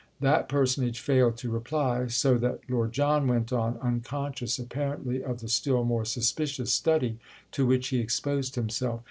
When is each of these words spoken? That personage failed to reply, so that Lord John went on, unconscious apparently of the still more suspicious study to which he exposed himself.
That 0.19 0.49
personage 0.49 0.99
failed 0.99 1.37
to 1.37 1.51
reply, 1.51 2.07
so 2.07 2.35
that 2.39 2.67
Lord 2.67 2.91
John 2.91 3.27
went 3.27 3.53
on, 3.53 3.77
unconscious 3.83 4.57
apparently 4.57 5.23
of 5.23 5.41
the 5.41 5.47
still 5.47 5.83
more 5.83 6.05
suspicious 6.05 6.73
study 6.73 7.19
to 7.51 7.67
which 7.67 7.89
he 7.89 7.99
exposed 7.99 8.55
himself. 8.55 8.99